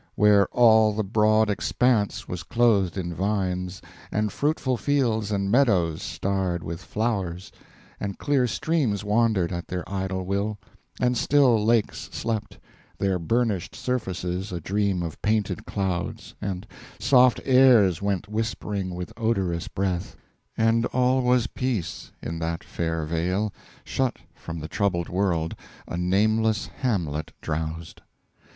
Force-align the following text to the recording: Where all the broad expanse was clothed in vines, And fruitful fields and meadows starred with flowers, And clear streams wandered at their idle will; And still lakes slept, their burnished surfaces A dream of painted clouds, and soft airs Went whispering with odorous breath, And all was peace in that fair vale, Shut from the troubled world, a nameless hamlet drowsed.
Where 0.15 0.47
all 0.47 0.93
the 0.93 1.03
broad 1.03 1.47
expanse 1.47 2.27
was 2.27 2.41
clothed 2.41 2.97
in 2.97 3.13
vines, 3.13 3.83
And 4.11 4.31
fruitful 4.31 4.75
fields 4.75 5.31
and 5.31 5.51
meadows 5.51 6.01
starred 6.01 6.63
with 6.63 6.81
flowers, 6.81 7.51
And 7.99 8.17
clear 8.17 8.47
streams 8.47 9.03
wandered 9.03 9.51
at 9.51 9.67
their 9.67 9.87
idle 9.87 10.25
will; 10.25 10.57
And 10.99 11.15
still 11.15 11.63
lakes 11.63 12.09
slept, 12.11 12.57
their 12.97 13.19
burnished 13.19 13.75
surfaces 13.75 14.51
A 14.51 14.59
dream 14.59 15.03
of 15.03 15.21
painted 15.21 15.67
clouds, 15.67 16.33
and 16.41 16.65
soft 16.97 17.39
airs 17.45 18.01
Went 18.01 18.27
whispering 18.27 18.95
with 18.95 19.13
odorous 19.17 19.67
breath, 19.67 20.15
And 20.57 20.87
all 20.87 21.21
was 21.21 21.45
peace 21.45 22.11
in 22.23 22.39
that 22.39 22.63
fair 22.63 23.05
vale, 23.05 23.53
Shut 23.83 24.17
from 24.33 24.57
the 24.61 24.67
troubled 24.67 25.09
world, 25.09 25.55
a 25.87 25.95
nameless 25.95 26.65
hamlet 26.65 27.33
drowsed. 27.39 28.01